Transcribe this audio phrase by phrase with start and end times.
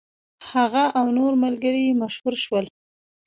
[0.51, 2.65] هغه او نور ملګري یې مشهور شول.